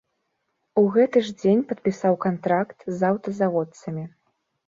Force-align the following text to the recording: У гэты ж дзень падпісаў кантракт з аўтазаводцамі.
У 0.81 0.83
гэты 0.95 1.17
ж 1.25 1.33
дзень 1.41 1.61
падпісаў 1.73 2.17
кантракт 2.25 2.79
з 3.01 3.13
аўтазаводцамі. 3.13 4.03